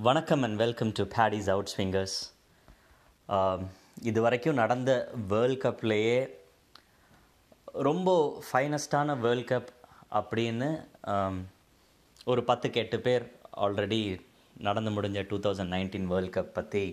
[0.00, 2.14] வணக்கம் and welcome to Paddy's out swingers
[4.08, 4.90] இது வரைக்கும் நடந்த
[5.32, 6.14] வேர்ல்ட் கப்லேயே
[7.86, 8.14] ரொம்ப
[8.46, 9.68] ஃபைனஸ்டான வேர்ல்ட் கப்
[10.20, 10.68] அப்படின்னு
[11.14, 11.34] um,
[12.32, 13.26] ஒரு பத்துக்கு எட்டு பேர்
[13.66, 14.00] ஆல்ரெடி
[14.68, 16.84] நடந்து முடிஞ்ச two thousand nineteen world cup பற்றி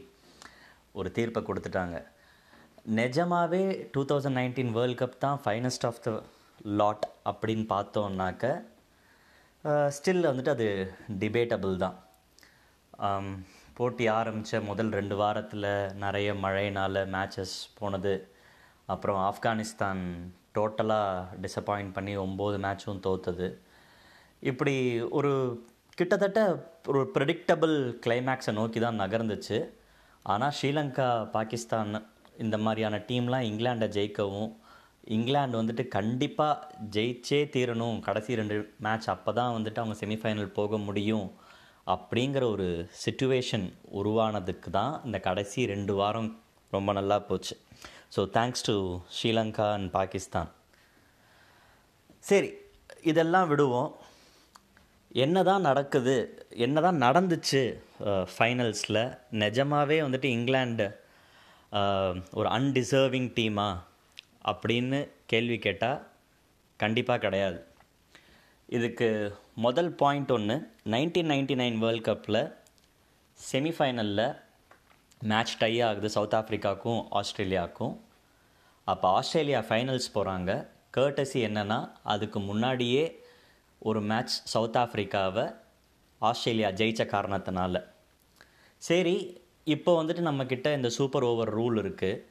[0.95, 2.03] ஒரு தீர்ப்பை கொடுத்துட்டாங்க.
[2.99, 3.63] நிஜமாகவே
[3.95, 6.17] two thousand nineteen world cup தான் ஃபைனஸ்ட் ஆஃப் த
[6.81, 8.53] லாட் அப்படின்னு பார்த்தோன்னாக்க
[9.99, 10.69] ஸ்டில் uh, வந்துட்டு அது
[11.23, 11.97] டிபேட்டபிள் தான்.
[13.77, 15.67] போட்டி ஆரம்பித்த முதல் ரெண்டு வாரத்தில்
[16.03, 18.13] நிறைய மழையினால் மேட்சஸ் போனது.
[18.93, 20.01] அப்புறம் ஆப்கானிஸ்தான்
[20.57, 23.47] டோட்டலாக டிசப்பாயிண்ட் பண்ணி ஒம்பது மேட்சும் தோத்தது.
[24.51, 24.75] இப்படி
[25.17, 25.31] ஒரு
[25.99, 26.41] கிட்டத்தட்ட
[26.91, 27.75] ஒரு ப்ரெடிக்டபிள்
[28.05, 29.57] கிளைமேக்ஸை நோக்கி தான் நகர்ந்துச்சு.
[30.31, 31.91] ஆனால் ஸ்ரீலங்கா பாகிஸ்தான்
[32.43, 34.51] இந்த மாதிரியான டீம்லாம் இங்கிலாண்டை ஜெயிக்கவும்
[35.15, 37.97] இங்கிலாந்து வந்துட்டு கண்டிப்பாக ஜெயிச்சே தீரணும்.
[38.07, 41.27] கடைசி ரெண்டு மேட்ச் அப்போ தான் வந்துட்டு அவங்க செமிஃபைனல் போக முடியும்.
[41.95, 42.67] அப்படிங்கிற ஒரு
[43.03, 43.65] சுச்சுவேஷன்
[43.99, 46.29] உருவானதுக்கு தான் இந்த கடைசி ரெண்டு வாரம்
[46.75, 47.55] ரொம்ப நல்லா போச்சு.
[48.15, 48.75] So thanks to
[49.15, 50.49] Sri Lanka and Pakistan
[52.29, 52.49] சரி
[53.11, 53.91] இதெல்லாம் விடுவோம்.
[55.23, 56.15] என்ன தான் நடக்குது
[56.65, 57.61] என்ன தான் நடந்துச்சு
[58.33, 59.01] ஃபைனல்ஸில்
[59.43, 60.87] நிஜமாகவே வந்துட்டு இங்கிலாண்டு
[62.39, 63.69] ஒரு அன்டிசர்விங் டீமா
[64.51, 64.99] அப்படின்னு
[65.31, 66.03] கேள்வி கேட்டால்
[66.83, 67.59] கண்டிப்பாக கிடையாது.
[68.69, 69.07] இதுக்கு
[69.55, 72.39] முதல் பாயிண்ட் ஒன்று நைன்டீன் நைன்டி நைன் வேர்ல்ட் கப்பில்
[73.39, 74.35] செமிஃபைனலில்
[75.21, 77.95] மேட்ச் டை ஆகுது சவுத் ஆஃப்ரிக்காவுக்கும் ஆஸ்திரேலியாவுக்கும்
[78.83, 80.51] அப்போ ஆஸ்திரேலியா ஃபைனல்ஸ் போகிறாங்க
[80.97, 83.03] கேர்டசி என்னென்னா அதுக்கு முன்னாடியே
[83.81, 85.45] ஒரு மேட்ச் சவுத் ஆஃப்ரிக்காவை
[86.21, 87.83] ஆஸ்திரேலியா ஜெயிச்ச காரணத்தினால.
[88.77, 89.17] சரி
[89.63, 92.23] இப்போ வந்துட்டு நம்மக்கிட்ட இந்த சூப்பர் ஓவர் ரூல் இருக்குது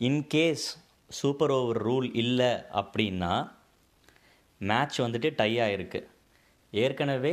[0.00, 0.66] in case
[1.06, 3.52] super over rule இல்லை அப்படின்னா
[4.62, 6.06] மேட்ச் வந்துட்டு டை ஆகிருக்கு
[6.70, 7.32] ஏற்கனவே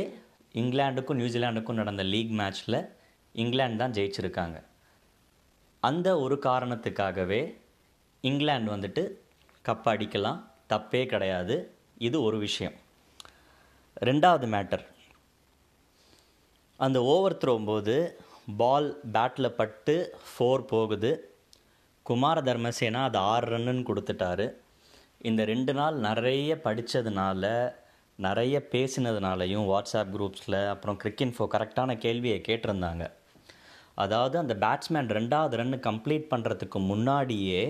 [0.52, 2.78] இங்கிலாண்டுக்கும் நியூசிலாண்டுக்கும் நடந்த லீக் மேட்ச்சில்
[3.32, 4.62] இங்கிலாந்து தான் ஜெயிச்சிருக்காங்க.
[5.80, 7.42] அந்த ஒரு காரணத்துக்காகவே
[8.20, 9.02] இங்கிலாந்து வந்துட்டு
[9.68, 11.74] கப் அடிக்கலாம் தப்பே கிடையாது.
[11.98, 12.72] இது ஒரு விஷயம்.
[14.00, 14.84] ரெண்டாவது மேட்டர்.
[16.76, 18.10] அந்த ஓவர் த்ரோம்போது
[18.56, 21.34] பால் பேட்டில் பட்டு ஃபோர் போகுது.
[22.02, 24.46] குமார தர்மசேனா அது ஆறு ரன்னுன்னு கொடுத்துட்டாரு.
[25.28, 27.44] இந்த ரெண்டு நாள் நிறைய படித்ததுனால
[28.26, 33.04] நிறைய பேசினதுனாலையும் வாட்ஸ்அப் குரூப்ஸில் அப்புறம் கிரிக்கின்ஃபோ கரெக்டான கேள்வியை கேட்டிருந்தாங்க.
[34.04, 37.62] அதாவது அந்த பேட்ஸ்மேன் ரெண்டாவது ரன்னு கம்ப்ளீட் பண்ணுறதுக்கு முன்னாடியே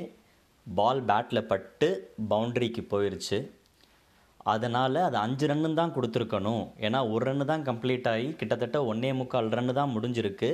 [0.66, 1.88] பால் பேட்டில் பட்டு
[2.32, 3.38] பவுண்ட்ரிக்கு போயிருச்சு.
[4.52, 6.64] அதனால் அது அஞ்சு ரன்னு தான் கொடுத்துருக்கணும்.
[6.86, 10.52] ஏன்னா ஒரு ரன்னு தான் கம்ப்ளீட் ஆகி கிட்டத்தட்ட ஒன்றே முக்கால் ரன்னு தான் முடிஞ்சிருக்கு.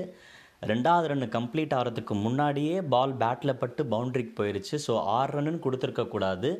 [0.72, 4.76] ரெண்டாவது ரன்னு கம்ப்ளீட் ஆகிறதுக்கு முன்னாடியே பால் பேட்டில் பட்டு பவுண்ட்ரிக்கு போயிருச்சு.
[4.86, 6.50] ஸோ ஆறு ரன்னுன்னு கொடுத்துருக்கக்கூடாது.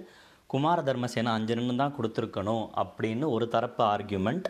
[0.51, 4.49] குமார தர்மசேனா அஞ்சனன்னு தான் கொடுத்துருக்கணும் அப்படின்னு ஒரு தரப்பு ஆர்கியூமெண்ட்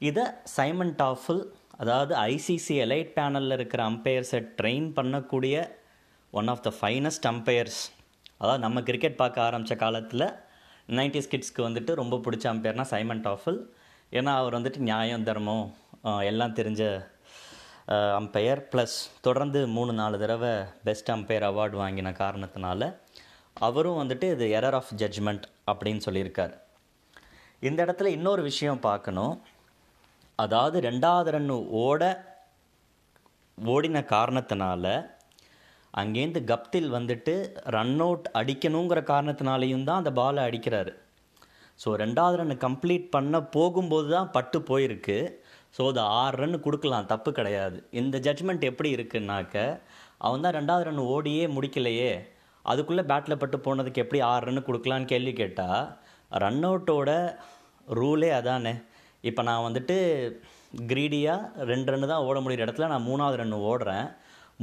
[0.00, 0.24] இதை
[0.54, 1.42] சைமன் டாஃபில்
[1.78, 5.56] அதாவது ஐசிசி எலைட் பேனலில் இருக்கிற அம்பையர்ஸை ட்ரெயின் பண்ணக்கூடிய
[6.32, 7.80] one of the finest umpires
[8.38, 10.26] அதாவது நம்ம கிரிக்கெட் பார்க்க ஆரம்பித்த காலத்தில்
[10.92, 13.60] நைன்டிஸ் கிட்ஸ்க்கு வந்துட்டு ரொம்ப பிடிச்ச அம்பையர்னால் சைமன் டாஃபில்
[14.12, 15.66] ஏன்னா அவர் வந்துட்டு நியாயம் தர்மம்
[16.22, 16.82] எல்லாம் தெரிஞ்ச
[18.16, 20.52] அம்பையர் ப்ளஸ் தொடர்ந்து மூணு நாலு தடவை
[20.84, 22.82] பெஸ்ட் அம்பையர் அவார்டு வாங்கின காரணத்தினால
[23.66, 26.54] அவரும் வந்துட்டு இது எரர் ஆஃப் ஜட்ஜ்மெண்ட் அப்படின்னு சொல்லியிருக்கார்.
[27.68, 29.34] இந்த இடத்துல இன்னொரு விஷயம் பார்க்கணும்.
[30.44, 32.02] அதாவது ரெண்டாவது ரன்னு ஓட
[33.58, 34.86] ஓடின காரணத்தினால
[36.00, 37.34] அங்கேருந்து கப்தில் வந்துட்டு
[37.76, 40.92] ரன் அவுட் அடிக்கணுங்கிற காரணத்தினாலையும் தான் அந்த பாலை அடிக்கிறாரு.
[41.82, 45.18] ஸோ ரெண்டாவது ரன் கம்ப்ளீட் பண்ண போகும்போது தான் பட்டு போயிருக்கு.
[45.76, 47.78] ஸோ அது ஆறு ரன் கொடுக்கலாம் தப்பு கிடையாது.
[48.00, 49.56] இந்த ஜட்ஜ்மெண்ட் எப்படி இருக்குன்னாக்க
[50.26, 52.12] அவன் தான் ரெண்டாவது ரன் ஓடியே முடிக்கலையே.
[52.70, 55.82] அதுக்குள்ளே பேட்டில் பட்டு போனதுக்கு எப்படி ஆறு ரன் கொடுக்கலான்னு கேள்வி கேட்டால்
[56.42, 57.10] ரன் அவுட்டோட
[57.98, 58.74] ரூலே அதானே.
[59.28, 59.96] இப்போ நான் வந்துட்டு
[60.90, 64.06] க்ரீடியாக ரெண்டு ரன்னு தான் ஓட முடியிற இடத்துல நான் மூணாவது ரன் ஓடுறேன்.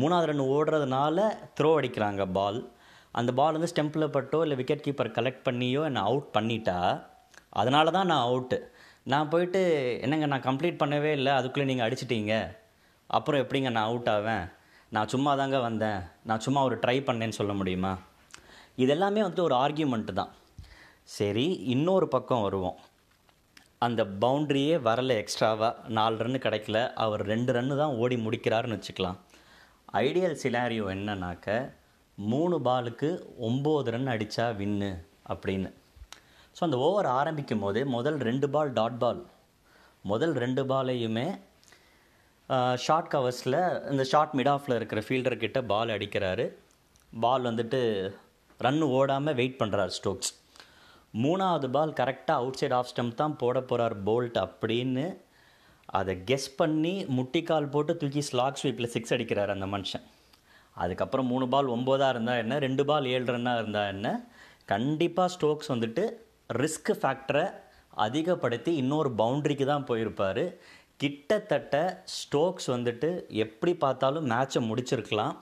[0.02, 1.28] மூணாவது ரன் ஓடுறதுனால
[1.58, 2.60] த்ரோ அடிக்கிறாங்க பால்
[3.20, 6.80] அந்த பால் வந்து ஸ்டெம்பில் பட்டோ இல்லை விக்கெட் கீப்பர் கலெக்ட் பண்ணியோ என்னை அவுட் பண்ணிட்டா
[7.60, 8.58] அதனால தான் நான் அவுட்டு
[9.12, 9.62] நான் போயிட்டு
[10.06, 12.34] என்னங்க நான் கம்ப்ளீட் பண்ணவே இல்லை அதுக்குள்ளே நீங்கள் அடிச்சிட்டீங்க.
[13.10, 14.46] அப்புறம் எப்படிங்க நான் அவுட் ஆவேன்?
[14.96, 16.02] நான் சும்மா தாங்க வந்தேன்.
[16.30, 17.94] நான் சும்மா ஒரு ட்ரை பண்ணேன்னு சொல்ல முடியுமா?
[18.84, 20.34] இதெல்லாமே வந்துட்டு ஒரு ஆர்கியூமெண்ட்டு தான்.
[21.18, 22.78] சரி இன்னொரு பக்கம் வருவோம்.
[23.86, 26.80] அந்த பவுண்ட்ரியே வரல எக்ஸ்ட்ராவாக நாலு ரன்னு கிடைக்கல.
[27.06, 29.18] அவர் ரெண்டு ரன்னு தான் ஓடி முடிக்கிறாருன்னு வச்சுக்கலாம்.
[30.06, 31.58] ஐடியல் சினாரியோ என்னன்னாக்க
[32.18, 33.10] மூணு பாலுக்கு
[33.48, 34.92] ஒம்பது ரன் அடித்தா வின்னு
[35.34, 35.70] அப்படின்னு.
[36.56, 39.22] ஸோ அந்த ஓவர் ஆரம்பிக்கும் போது முதல் ரெண்டு பால் டாட் பால்
[40.12, 41.28] முதல் ரெண்டு பாலையுமே
[42.86, 43.60] ஷார்ட் கவர்ஸில்
[43.92, 46.46] இந்த ஷார்ட் மிட் ஆஃபில் இருக்கிற ஃபீல்டர்கிட்ட பால் அடிக்கிறாரு.
[47.14, 47.80] பால் வந்துட்டு
[48.66, 50.32] ரன் ஓடாமல் வெயிட் பண்ணுறாரு ஸ்டோக்ஸ்
[51.24, 55.06] மூணாவது பால் கரெக்டாக அவுட் சைட் ஆஃப் ஸ்டம்ப் தான் போட போகிறார் போல்ட் அப்படின்னு.
[56.00, 60.06] அதை கெஸ் பண்ணி முட்டிக்கால் போட்டு தூக்கி ஸ்லாக் ஸ்வீப்பில் சிக்ஸ் அடிக்கிறார் அந்த மனுஷன்.
[60.84, 64.08] அதுக்கப்புறம் மூணு பால் ஒம்போதாக இருந்தால் என்ன ரெண்டு பால் ஏழு ரன்னாக இருந்தால் என்ன?
[64.74, 66.04] கண்டிப்பாக ஸ்டோக்ஸ் வந்துட்டு
[66.62, 67.46] ரிஸ்க் ஃபேக்டரை
[68.06, 70.44] அதிகப்படுத்தி இன்னொரு பவுண்ட்ரிக்கு தான் போயிருப்பார்.
[71.02, 71.76] கிட்டத்தட்ட
[72.18, 73.10] ஸ்டோக்ஸ் வந்துட்டு
[73.44, 75.34] எப்படி பார்த்தாலும் மேட்சை முடிச்சிருக்கலாம்.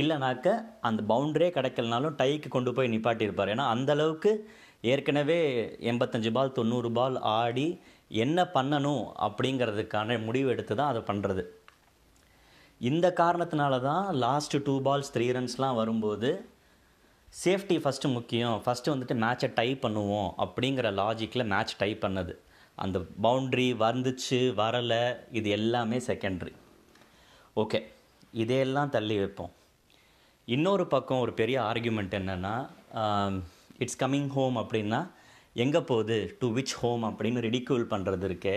[0.00, 0.48] இல்லைனாக்க
[0.88, 3.50] அந்த பவுண்டரியே கிடைக்கலனாலும் டைக்கு கொண்டு போய் நிப்பாட்டியிருப்பார்.
[3.54, 4.30] ஏன்னா அந்தளவுக்கு
[4.92, 5.40] ஏற்கனவே
[5.90, 7.66] எண்பத்தஞ்சு பால் தொண்ணூறு பால் ஆடி
[8.22, 11.42] என்ன பண்ணணும் அப்படிங்கிறதுக்கான முடிவு எடுத்து தான் அதை பண்ணுறது
[12.80, 16.30] இந்த காரணத்தினால தான் லாஸ்ட்டு டூ பால்ஸ் த்ரீ ரன்ஸ்லாம் வரும்போது
[17.42, 18.56] சேஃப்டி ஃபஸ்ட்டு முக்கியம்.
[18.64, 22.34] ஃபஸ்ட்டு வந்துட்டு மேட்சை டை பண்ணுவோம் அப்படிங்கிற லாஜிக்கில் மேட்ச் டை பண்ணது.
[22.74, 25.02] அந்த பவுண்ட்ரி வந்துச்சு வரலை
[25.32, 26.52] இது எல்லாமே செகண்ட்ரி
[27.56, 27.80] ஓகே
[28.32, 29.50] இதையெல்லாம் தள்ளி வைப்போம்.
[30.44, 32.54] இன்னொரு பக்கம் ஒரு பெரிய ஆர்கியூமெண்ட் என்னென்னா
[33.78, 35.00] இட்ஸ் கம்மிங் ஹோம் அப்படின்னா
[35.54, 36.16] எங்கே போகுது?
[36.38, 38.56] டு விச் ஹோம் அப்படின்னு ரிடிக்யூல் பண்ணுறது இருக்கே.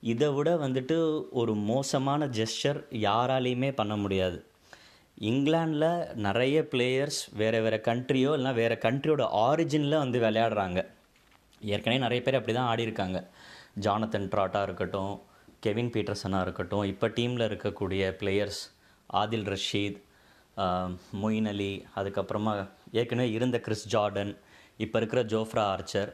[0.00, 0.96] இதை விட வந்துட்டு
[1.30, 4.38] ஒரு மோசமான ஜெஸ்டர் யாராலையுமே பண்ண முடியாது.
[5.20, 10.80] இங்கிலாண்டில் நிறைய பிளேயர்ஸ் வேறு வேறு கண்ட்ரியோ இல்லைனா வேறு கண்ட்ரியோட ஆரிஜினில் வந்து விளையாடுறாங்க.
[11.70, 13.18] ஏற்கனவே நிறைய பேர் அப்படி தான் ஆடியிருக்காங்க
[13.84, 15.12] ஜானத்தன் ட்ராட்டாக இருக்கட்டும்
[15.60, 18.60] கெவின் பீட்டர்சனாக இருக்கட்டும் இப்போ டீமில் இருக்கக்கூடிய பிளேயர்ஸ்
[19.10, 19.98] ஆதில் ரஷீத்
[21.22, 22.52] மொயின் அலி அதுக்கப்புறமா
[22.92, 24.32] ஏற்கனவே இருந்த கிறிஸ் ஜார்டன்
[24.76, 26.10] இப்போ இருக்கிற ஜோஃப்ரா ஆர்ச்சர்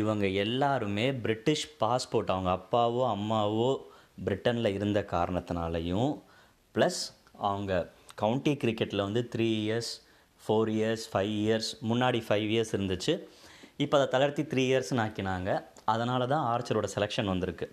[0.00, 3.70] இவங்க எல்லாருமே பிரிட்டிஷ் பாஸ்போர்ட் அவங்க அப்பாவோ அம்மாவோ
[4.26, 6.10] பிரிட்டனில் இருந்த காரணத்தினாலையும்
[6.74, 7.02] ப்ளஸ்
[7.48, 7.72] அவங்க
[8.14, 9.92] கவுண்டி கிரிக்கெட்டில் வந்து three years
[10.42, 13.14] four years five years முன்னாடி ஃபைவ் இயர்ஸ் இருந்துச்சு.
[13.84, 15.50] இப்போ அதை தளர்த்தி த்ரீ இயர்ஸ்னு ஆக்கினாங்க.
[15.92, 17.66] அதனால தான் ஆர்ச்சரோட செலெக்ஷன் வந்திருக்கு.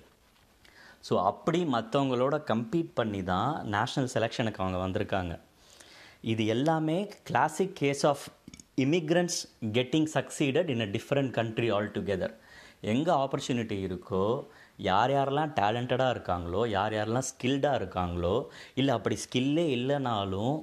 [1.07, 5.33] ஸோ அப்படி மற்றவங்களோட கம்பீட் பண்ணி தான் நேஷ்னல் செலெக்ஷனுக்கு அவங்க வந்திருக்காங்க.
[6.31, 6.97] இது எல்லாமே
[7.29, 8.25] classic case of
[8.85, 9.39] immigrants
[9.77, 12.35] getting succeeded in a different country all together
[12.93, 14.23] எங்கே ஆப்பர்ச்சுனிட்டி இருக்கோ
[14.87, 18.35] யார் யாரெல்லாம் டேலண்டடாக இருக்காங்களோ யார் யாரெல்லாம் ஸ்கில்டாக இருக்காங்களோ
[18.79, 20.55] இல்லை அப்படி ஸ்கில்லே இல்லைனாலும்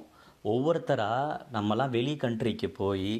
[0.51, 3.13] ஒவ்வொருத்தராக நம்மலாம் வெளி கண்ட்ரிக்கு போய்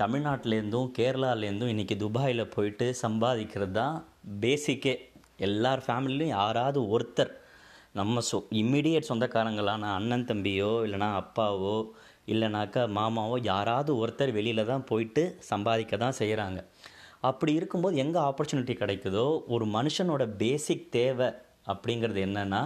[0.00, 3.96] தமிழ்நாட்டிலேருந்தும் கேரளாலேருந்தும் இன்றைக்கி துபாயில் போயிட்டு சம்பாதிக்கிறது தான்
[4.40, 4.94] பேசிக்கே
[5.38, 7.32] எல்லார் ஃபேமிலிலையும் யாராவது ஒருத்தர்
[7.92, 11.74] நம்ம சொ இம்மிடியட் சொந்தக்காரங்களான அண்ணன் தம்பியோ இல்லைனா அப்பாவோ
[12.28, 16.60] இல்லைனாக்கா மாமாவோ யாராவது ஒருத்தர் வெளியில் தான் போயிட்டு சம்பாதிக்க தான் செய்கிறாங்க
[17.20, 21.28] அப்படி இருக்கும்போது எங்கே ஆப்பர்ச்சுனிட்டி கிடைக்குதோ ஒரு மனுஷனோட பேசிக் தேவை
[21.66, 22.62] அப்படிங்கிறது என்னென்னா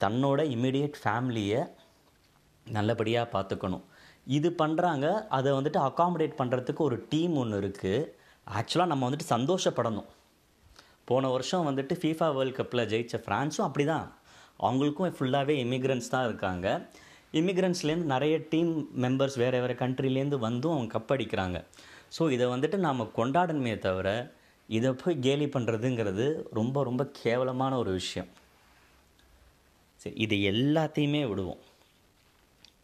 [0.00, 1.60] தன்னோட இம்மிடியட் ஃபேமிலியை
[2.66, 3.84] நல்லபடியாக பார்த்துக்கணும்.
[4.36, 5.06] இது பண்ணுறாங்க
[5.36, 8.10] அதை வந்துட்டு அகாமடேட் பண்ணுறதுக்கு ஒரு டீம் ஒன்று இருக்குது
[8.58, 10.08] ஆக்சுவலாக நம்ம வந்துட்டு சந்தோஷப்படணும்.
[11.10, 14.06] போன வருஷம் வந்துட்டு ஃபீஃபா வேர்ல்ட் கப்பில் ஜெயித்த ஃப்ரான்ஸும் அப்படி தான்
[14.66, 16.66] அவங்களுக்கும் ஃபுல்லாகவே இமிக்ரன்ஸ் தான் இருக்காங்க.
[17.40, 18.72] இமிக்ரன்ஸ்லேருந்து நிறைய டீம்
[19.04, 21.58] மெம்பர்ஸ் வேறு வேறு கண்ட்ரிலேருந்து வந்தும் அவங்க கப் அடிக்கிறாங்க.
[22.16, 24.08] ஸோ இதை வந்துட்டு நாம் கொண்டாடணுமே தவிர
[24.68, 26.26] இதை போய் கேலி பண்ணுறதுங்கிறது
[26.58, 28.30] ரொம்ப ரொம்ப கேவலமான ஒரு விஷயம்.
[30.00, 31.60] சரி இது எல்லாத்தையுமே விடுவோம்.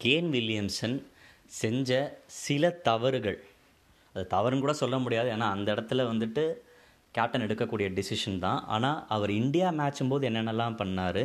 [0.05, 0.99] கேன் வில்லியம்சன்
[1.59, 1.91] செஞ்ச
[2.43, 3.39] சில தவறுகள்.
[4.15, 5.29] அது தவறுன்னு கூட சொல்ல முடியாது.
[5.35, 6.45] ஏன்னா அந்த இடத்துல வந்துட்டு
[7.17, 8.61] கேப்டன் எடுக்கக்கூடிய டிசிஷன் தான்.
[8.75, 11.23] ஆனால் அவர் இந்தியா மேட்சும் போது என்னென்னலாம் பண்ணார்?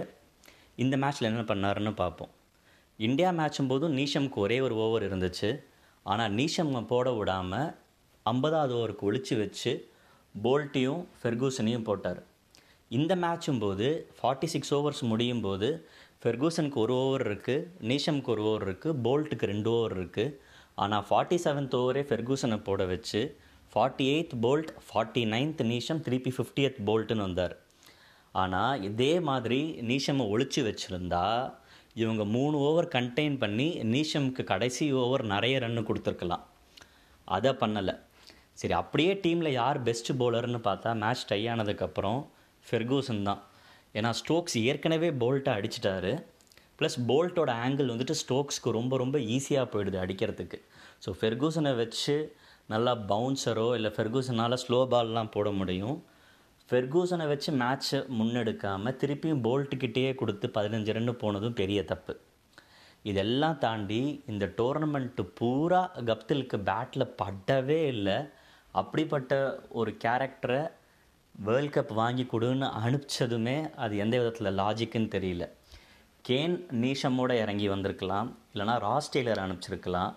[0.84, 2.32] இந்த மேட்ச்சில் என்ன பண்ணாருன்னு பார்ப்போம்.
[3.08, 5.50] இந்தியா மேட்சும் போதும் நீஷம்க்கு ஒரே ஒரு ஓவர் இருந்துச்சு.
[6.04, 7.70] ஆனால் நீஷம் போட விடாமல்
[8.26, 9.74] ஐம்பதாவது ஓவருக்கு ஒழிச்சு வச்சு
[10.36, 12.22] போல்ட்டையும் ஃபெர்கூசனையும் போட்டார்.
[12.98, 13.88] இந்த மேட்சும் போது
[14.18, 15.70] ஃபார்ட்டி சிக்ஸ் ஓவர்ஸ் முடியும் போது
[16.26, 20.32] ஃபெர்கூசனுக்கு ஒரு ஓவர் இருக்குது நீஷம்க்கு ஒரு ஓவர் இருக்குது போல்ட்டுக்கு ரெண்டு ஓவர் இருக்குது
[20.84, 23.22] ஆனால் ஃபார்ட்டி செவன்த் ஓவரே ஃபெர்கூசனை போட வச்சு
[23.74, 27.56] forty eighth Boult forty ninth Neesham திருப்பி ஃபிஃப்டியத் போல்ட்டுன்னு வந்தார்.
[28.42, 31.24] ஆனால் இதே மாதிரி நீஷமை ஒழிச்சு வச்சுருந்தா
[32.04, 36.46] இவங்க மூணு ஓவர் கண்டெயின் பண்ணி நீஷம்க்கு கடைசி ஓவர் நிறைய ரன்னு கொடுத்துருக்கலாம்.
[37.28, 37.96] அதை பண்ணலை.
[38.62, 42.20] சரி அப்படியே டீமில் யார் பெஸ்ட் பவுலர்னு பார்த்தா மேட்ச் டை ஆனதுக்கப்புறம்
[42.66, 43.44] ஃபெர்கூசன் தான்.
[44.00, 46.14] ஏன்னா ஸ்டோக்ஸ் ஏற்கனவே போல்ட்டை அடிச்சிட்டாரு.
[46.80, 50.58] ப்ளஸ் போல்ட்டோட ஆங்கிள் வந்துட்டு ஸ்டோக்ஸ்க்கு ரொம்ப ரொம்ப ஈஸியாக போயிடுது அடிக்கிறதுக்கு.
[51.04, 52.16] ஸோ ஃபெர்கூசனை வச்சு
[52.74, 55.98] நல்லா பவுன்சரோ இல்லை ஃபெர்கூசனால் ஸ்லோ பால்லாம் போட முடியும்.
[56.70, 62.14] ஃபெர்கூசனை வச்சு மேட்ச்சை முன்னெடுக்காமல் திருப்பியும் போல்ட்டுக்கிட்டேயே கொடுத்து பதினஞ்சு ரன்னு போனதும் பெரிய தப்பு.
[63.12, 64.00] இதெல்லாம் தாண்டி
[64.32, 68.18] இந்த டோர்னமெண்ட்டு பூரா கப்திலுக்கு பேட்டில் படவே இல்லை.
[68.82, 69.34] அப்படிப்பட்ட
[69.80, 70.62] ஒரு கேரக்டரை
[71.44, 75.50] வேர்ல்ட் கப் வாங்கி கொடுன்னு அனுப்பிச்சதுமே அது எந்த விதத்தில் லாஜிக்குன்னு தெரியல.
[76.30, 78.38] கேன் நீஷமோட இறங்கி வந்திருக்கலாம்.
[78.54, 80.14] இல்லைனா ராஸ் டெய்லர் அனுப்பிச்சிருக்கலாம்.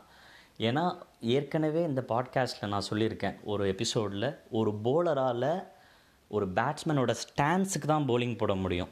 [0.58, 0.84] ஏன்னா
[1.20, 5.64] ஏற்கனவே இந்த பாட்காஸ்ட்டில் நான் சொல்லியிருக்கேன் ஒரு எபிசோடில் ஒரு போலரால்
[6.28, 8.88] ஒரு பேட்ஸ்மேனோட ஸ்டான்ஸுக்கு தான் போலிங் போட முடியும்.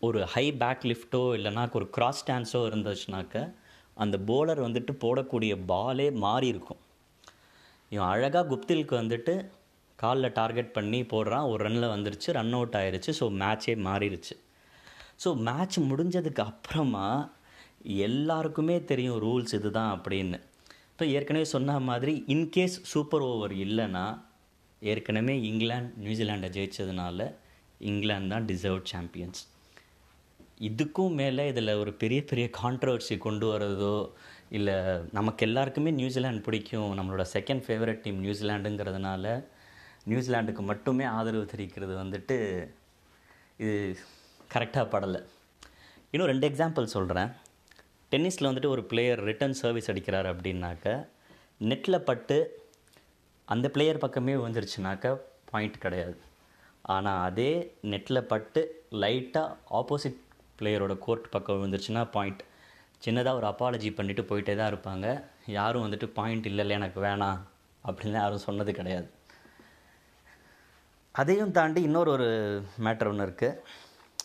[0.00, 3.54] ஒரு ஹை பேக் லிஃப்ட்டோ இல்லைனா ஒரு கிராஸ் ஸ்டான்ஸோ இருந்துச்சுனாக்க
[3.94, 6.78] அந்த போலர் வந்துட்டு போடக்கூடிய பாலே மாறி இருக்கும்
[7.88, 9.34] இவன் அழகாக குப்திலுக்கு வந்துட்டு
[10.02, 14.34] காலில் டார்கெட் பண்ணி போடுறான் ஒரு ரன்னில் வந்துருச்சு ரன் அவுட் ஆயிருச்சு ஸோ மேட்சே மாறிடுச்சு
[15.24, 17.06] ஸோ மேட்ச் முடிஞ்சதுக்கு அப்புறமா
[18.04, 20.38] எல்லாருக்குமே தெரியும் ரூல்ஸ் இதுதான் அப்படின்னு.
[20.92, 24.04] இப்போ ஏற்கனவே சொன்ன மாதிரி இன்கேஸ் சூப்பர் ஓவர் இல்லைன்னா
[24.82, 27.20] ஏற்கனவே இங்கிலாந்து நியூசிலாண்டை ஜெயித்ததுனால
[27.80, 29.40] இங்கிலாந்து தான் டிசர்வ் சாம்பியன்ஸ்
[30.60, 33.94] இதுக்கும் மேலே இதில் ஒரு பெரிய பெரிய கான்ட்ரவர்சி கொண்டு வரதோ
[34.50, 34.74] இல்லை
[35.12, 39.24] நமக்கு எல்லாருக்குமே நியூசிலாந்து பிடிக்கும் நம்மளோட செகண்ட் ஃபேவரட் டீம் நியூசிலாண்டுங்கிறதுனால
[40.08, 42.36] நியூசிலாண்டுக்கு மட்டுமே ஆதரவு தெரிவிக்கிறது வந்துட்டு
[43.64, 43.74] இது
[44.54, 45.20] கரெக்டாக படலை.
[46.12, 47.30] இன்னும் ரெண்டு எக்ஸாம்பிள் சொல்கிறேன்
[48.12, 50.94] டென்னிஸில் வந்துட்டு ஒரு பிளேயர் ரிட்டர்ன் சர்வீஸ் அடிக்கிறார் அப்படின்னாக்க
[51.70, 52.38] நெட்டில் பட்டு
[53.52, 55.14] அந்த பிளேயர் பக்கமே வந்துருச்சுனாக்க
[55.50, 56.16] பாயிண்ட் கிடையாது.
[56.94, 57.52] ஆனால் அதே
[57.92, 58.60] நெட்டில் பட்டு
[59.02, 60.18] லைட்டாக ஆப்போசிட்
[60.58, 62.42] பிளேயரோட கோர்ட் பக்கம் விழுந்துருச்சுன்னா பாயிண்ட்
[63.04, 65.06] சின்னதாக ஒரு அப்பாலஜி பண்ணிவிட்டு போயிட்டே தான் இருப்பாங்க.
[65.58, 67.40] யாரும் வந்துட்டு பாயிண்ட் இல்லைல்ல எனக்கு வேணாம்
[67.84, 69.08] அப்படின்னு யாரும் சொன்னது கிடையாது.
[71.20, 72.28] அதையும் தாண்டி இன்னொரு ஒரு
[72.84, 73.56] மேட்டர் ஒன்று இருக்குது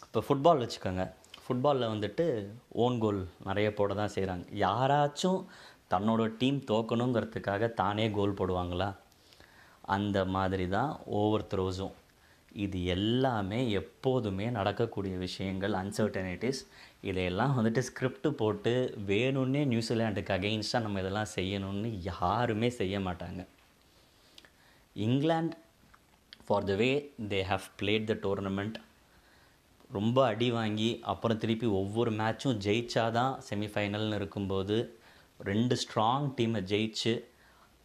[0.05, 1.03] இப்போ ஃபுட்பால் வச்சுக்கோங்க.
[1.43, 2.25] ஃபுட்பாலில் வந்துட்டு
[2.83, 5.39] ஓன் கோல் நிறைய போட தான் செய்கிறாங்க யாராச்சும்
[5.93, 8.89] தன்னோட டீம் தோக்கணுங்கிறதுக்காக தானே கோல் போடுவாங்களா?
[9.95, 11.95] அந்த மாதிரி தான் ஓவர் த்ரோஸும்
[12.65, 16.61] இது எல்லாமே எப்போதுமே நடக்கக்கூடிய விஷயங்கள் அன்சர்டனிட்டிஸ்
[17.09, 18.73] இதையெல்லாம் வந்துட்டு ஸ்கிரிப்ட் போட்டு
[19.11, 23.41] வேணும்னே நியூசிலாண்டுக்கு அகெயின்ஸ்டாக நம்ம இதெல்லாம் செய்யணும்னு யாருமே செய்ய மாட்டாங்க.
[24.95, 25.57] England
[26.45, 26.89] for the way
[27.29, 28.75] they have played the tournament
[29.91, 34.77] ரொம்ப அடி வாங்கி அப்புறம் திருப்பி ஒவ்வொரு மேட்சும் ஜெயிச்சாதான் செமிஃபைனல்னு இருக்கும்போது
[35.39, 37.13] ரெண்டு ஸ்ட்ராங் டீமை ஜெயிச்சு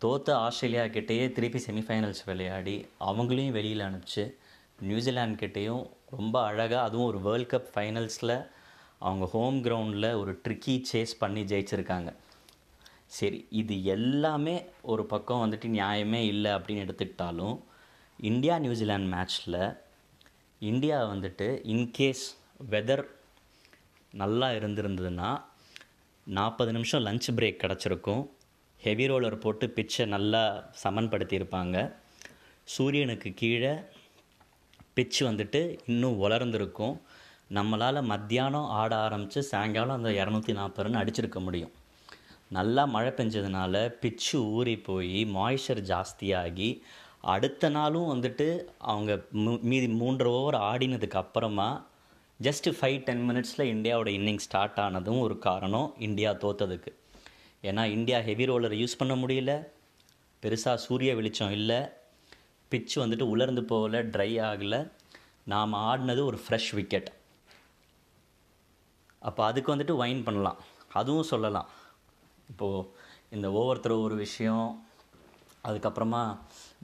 [0.05, 4.25] தோத்த ஆஸ்திரேலியா கிட்டேயே திருப்பி செமிஃபைனல்ஸ் விளையாடி அவங்களையும் வெளியில் அனுப்பிச்சு
[4.83, 8.37] நியூசிலாண்ட் கிட்டேயும் ரொம்ப அழகாக அதுவும் ஒரு வேர்ல்ட் கப் ஃபைனல்ஸில்
[8.99, 12.11] அவங்க ஹோம் கிரவுண்டில் ஒரு ட்ரிக்கி சேஸ் பண்ணி ஜெயிச்சிருக்காங்க.
[13.07, 17.57] சரி இது எல்லாமே ஒரு பக்கம் வந்துட்டு நியாயமே இல்லை அப்படின்னு எடுத்துக்கிட்டாலும்
[18.29, 19.79] இந்தியா நியூசிலாந்து மேட்ச்சில்
[20.59, 22.25] இந்தியா வந்துட்டு இன்கேஸ்
[22.71, 23.05] வெதர்
[24.13, 25.43] நல்லா இருந்திருந்ததுன்னா
[26.27, 28.29] நாற்பது நிமிஷம் லஞ்ச் பிரேக் கிடச்சிருக்கும்.
[28.81, 31.95] ஹெவி ரோலர் போட்டு பிச்சை நல்லா சமன்படுத்தியிருப்பாங்க.
[32.65, 33.75] சூரியனுக்கு கீழே
[34.95, 37.01] பிச்சு வந்துட்டு இன்னும் வளர்ந்துருக்கும்.
[37.51, 41.73] நம்மளால் மத்தியானம் ஆட ஆரம்பித்து சாயங்காலம் அந்த இரநூத்தி நாற்பது ரன் அடிச்சிருக்க முடியும்.
[42.49, 46.81] நல்லா மழை பெஞ்சதுனால பிச்சு ஊறி போய் மாய்ஸ்சர் ஜாஸ்தியாகி
[47.21, 51.87] அடுத்த நாளும் வந்துட்டு அவங்க மீதி மூன்று ஓவர் ஆடினதுக்கு அப்புறமா
[52.43, 56.93] ஜஸ்ட்டு ஃபைவ் டென் மினிட்ஸில் இந்தியாவோட இன்னிங் ஸ்டார்ட் ஆனதும் ஒரு காரணம் இந்தியா தோத்ததுக்கு.
[57.63, 59.67] ஏன்னா இந்தியா ஹெவி ரோலரை யூஸ் பண்ண முடியல.
[60.43, 61.77] பெருசாக சூரிய வெளிச்சம் இல்லை.
[62.69, 64.93] பிச்சு வந்துட்டு உலர்ந்து போகல ட்ரை ஆகலை.
[65.43, 67.13] நாம் ஆடினது ஒரு ஃப்ரெஷ் விக்கெட்
[69.19, 70.59] அப்போ அதுக்கு வந்துட்டு வைன் பண்ணலாம்.
[70.93, 71.69] அதுவும் சொல்லலாம்.
[72.49, 72.89] இப்போது
[73.31, 74.87] இந்த ஓவர் த்ரோ ஒரு விஷயம்
[75.65, 76.39] அதுக்கப்புறமா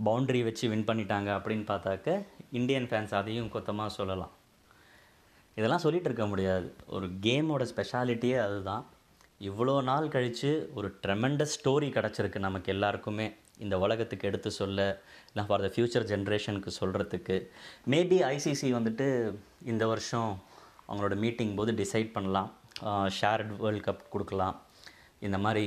[0.05, 2.17] பவுண்ட்ரி வச்சு வின் பண்ணிட்டாங்க அப்படின்னு பார்த்தாக்க
[2.59, 4.35] இந்தியன் ஃபேன்ஸ் அதையும் கொத்தமாக சொல்லலாம்.
[5.57, 6.69] இதெல்லாம் சொல்லிகிட்டு இருக்க முடியாது.
[6.97, 8.85] ஒரு கேமோட ஸ்பெஷாலிட்டியே அதுதான்.
[9.49, 13.27] இவ்வளோ நாள் கழித்து ஒரு ட்ரெமெண்டஸ் ஸ்டோரி கிடச்சிருக்கு நமக்கு எல்லாருக்குமே.
[13.65, 14.81] இந்த உலகத்துக்கு எடுத்து சொல்ல
[15.29, 17.37] இல்லை ஃபார் த ஃப்யூச்சர் ஜென்ரேஷனுக்கு சொல்கிறதுக்கு
[17.93, 19.07] மேபி ஐசிசி வந்துட்டு
[19.73, 20.31] இந்த வருஷம்
[20.89, 22.51] அவங்களோட மீட்டிங் போது டிசைட் பண்ணலாம்.
[23.19, 24.57] ஷேர்ட் வேர்ல்ட் கப் கொடுக்கலாம்.
[25.27, 25.65] இந்த மாதிரி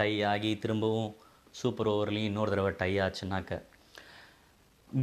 [0.00, 1.12] டை ஆகி திரும்பவும்
[1.60, 3.60] சூப்பர் ஓவர்லேயும் இன்னொரு தடவை டை ஆச்சுனாக்க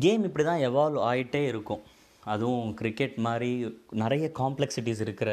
[0.04, 1.84] கேம் இப்படி தான் எவால்வ் ஆகிட்டே இருக்கும்.
[2.34, 3.52] அதுவும் கிரிக்கெட் மாதிரி
[4.04, 5.32] நிறைய காம்ப்ளெக்சிட்டிஸ் இருக்கிற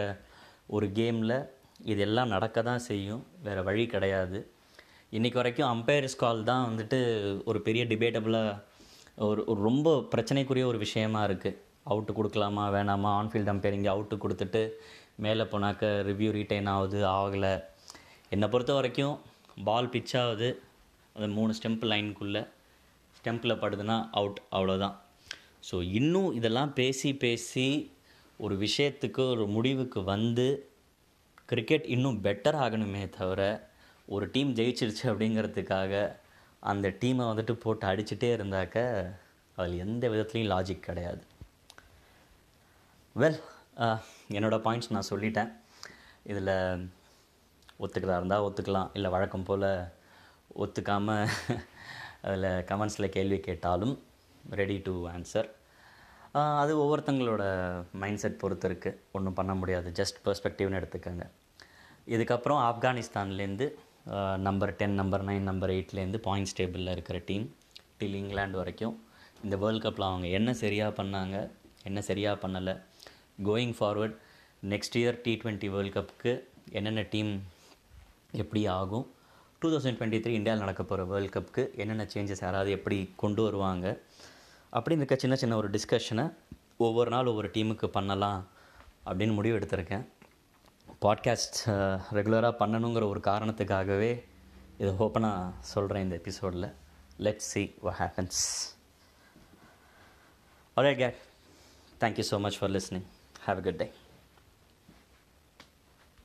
[0.76, 1.36] ஒரு கேமில்
[1.92, 3.22] இதெல்லாம் நடக்க தான் செய்யும்.
[3.46, 4.38] வேறு வழி கிடையாது.
[5.16, 6.98] இன்றைக்கி வரைக்கும் அம்பையர்ஸ் கால் தான் வந்துட்டு
[7.50, 8.54] ஒரு பெரிய டிபேட்டபுளாக
[9.26, 11.58] ஒரு ஒரு ரொம்ப பிரச்சனைக்குரிய ஒரு விஷயமா இருக்குது
[11.90, 13.10] அவுட்டு கொடுக்கலாமா வேணாமா?
[13.20, 14.62] ஆன்ஃபீல்டு அம்பையரிங்க அவுட்டு கொடுத்துட்டு
[15.24, 17.54] மேலே போனாக்க ரிவ்யூ ரீட்டைன் ஆகுது ஆகலை.
[18.34, 19.16] என்னை பொறுத்த வரைக்கும்
[19.68, 20.48] பால் பிச் ஆகுது.
[21.16, 22.42] அந்த மூணு ஸ்டெம்ப் லைனுக்குள்ளே
[23.18, 24.96] ஸ்டெம்பில் படுதுன்னா அவுட் அவ்வளோதான்
[25.68, 27.66] ஸோ இன்னும் இதெல்லாம் பேசி பேசி
[28.40, 30.46] ஒரு விஷயத்துக்கு ஒரு முடிவுக்கு வந்து
[31.50, 33.42] கிரிக்கெட் இன்னும் பெட்டர் ஆகணுமே தவிர
[34.08, 35.92] ஒரு டீம் ஜெயிச்சிருச்சு அப்படிங்கிறதுக்காக
[36.62, 38.78] அந்த டீமை வந்துட்டு போட்டு அடிச்சுட்டே இருந்தாக்க
[39.58, 41.22] அதில் எந்த விதத்துலேயும் லாஜிக் கிடையாது.
[43.16, 43.38] வெல்
[44.36, 45.50] என்னோடய பாயிண்ட்ஸ் நான் சொல்லிட்டேன்.
[46.30, 46.52] இதில்
[47.84, 48.90] ஒத்துக்கிறதா இருந்தால் ஒத்துக்கலாம்.
[48.96, 49.68] இல்லை வழக்கம் போல்
[50.62, 51.30] ஒத்துக்காமல்
[52.26, 53.94] அதில் கமெண்ட்ஸில் கேள்வி கேட்டாலும்
[54.60, 55.48] ரெடி டு ஆன்சர்
[56.60, 57.42] அது ஒவ்வொருத்தங்களோட
[58.00, 59.88] மைண்ட் செட் பொறுத்து இருக்குது ஒன்றும் பண்ண முடியாது.
[59.98, 61.24] ஜஸ்ட் பெர்ஸ்பெக்டிவ்னு எடுத்துக்கோங்க.
[62.14, 63.66] இதுக்கப்புறம் ஆப்கானிஸ்தான்லேருந்து
[64.46, 67.46] number ten number nine number எயிட்லேருந்து points டேபிளில் இருக்கிற டீம்
[68.00, 68.94] டில் இங்கிலாந்து வரைக்கும்
[69.44, 71.36] இந்த வேர்ல்ட் கப்பில் அவங்க என்ன சரியாக பண்ணாங்க
[71.88, 72.74] என்ன சரியாக பண்ணலை.
[73.48, 74.16] Going forward
[74.72, 76.32] next year T twenty world கப்புக்கு
[76.78, 77.32] என்னென்ன டீம்
[78.42, 79.06] எப்படி ஆகும்
[79.58, 84.00] டூ தௌசண்ட் டுவெண்ட்டி த்ரீ இந்தியாவில் நடக்க போகிற வேர்ல்ட் கப்புக்கு என்னென்ன சேஞ்சஸ் யாராவது எப்படி கொண்டு வருவாங்க?
[84.72, 86.34] அப்படின்னு இருக்க சின்ன சின்ன ஒரு டிஸ்கஷனை
[86.76, 88.48] ஒவ்வொரு நாள் ஒவ்வொரு டீமுக்கு பண்ணலாம்
[89.06, 90.04] அப்படின்னு முடிவு எடுத்திருக்கேன்.
[91.02, 91.58] பாட்காஸ்ட்
[92.12, 94.10] ரெகுலராக பண்ணணுங்கிற ஒரு காரணத்துக்காகவே
[94.78, 96.74] இதை ஓப்பனாக சொல்கிறேன் இந்த எபிசோடில்
[97.16, 98.40] let see what happens
[100.76, 101.16] alright gate
[102.00, 103.06] thank you so much for listening
[103.46, 103.90] have a good day